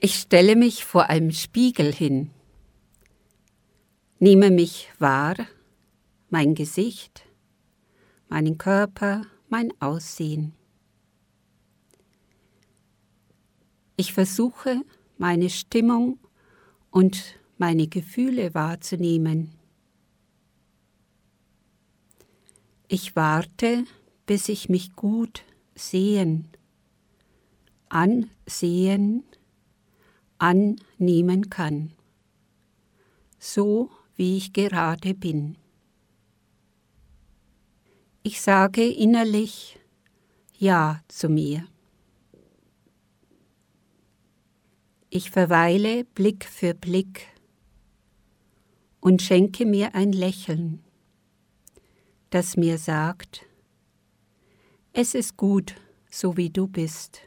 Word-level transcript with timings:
Ich 0.00 0.14
stelle 0.14 0.54
mich 0.54 0.84
vor 0.84 1.10
einem 1.10 1.32
Spiegel 1.32 1.92
hin, 1.92 2.30
nehme 4.20 4.48
mich 4.52 4.88
wahr, 5.00 5.34
mein 6.30 6.54
Gesicht, 6.54 7.24
meinen 8.28 8.58
Körper, 8.58 9.22
mein 9.48 9.72
Aussehen. 9.80 10.52
Ich 13.96 14.12
versuche, 14.12 14.82
meine 15.16 15.50
Stimmung 15.50 16.20
und 16.92 17.34
meine 17.56 17.88
Gefühle 17.88 18.54
wahrzunehmen. 18.54 19.50
Ich 22.86 23.16
warte, 23.16 23.82
bis 24.26 24.48
ich 24.48 24.68
mich 24.68 24.94
gut 24.94 25.42
sehen, 25.74 26.46
ansehen, 27.88 29.24
annehmen 30.38 31.50
kann, 31.50 31.92
so 33.38 33.90
wie 34.14 34.36
ich 34.36 34.52
gerade 34.52 35.14
bin. 35.14 35.56
Ich 38.22 38.40
sage 38.40 38.86
innerlich 38.86 39.78
Ja 40.58 41.02
zu 41.08 41.28
mir. 41.28 41.66
Ich 45.10 45.30
verweile 45.30 46.04
Blick 46.04 46.44
für 46.44 46.74
Blick 46.74 47.26
und 49.00 49.22
schenke 49.22 49.64
mir 49.64 49.94
ein 49.94 50.12
Lächeln, 50.12 50.84
das 52.30 52.56
mir 52.56 52.76
sagt, 52.76 53.46
es 54.92 55.14
ist 55.14 55.36
gut, 55.36 55.76
so 56.10 56.36
wie 56.36 56.50
du 56.50 56.66
bist. 56.66 57.22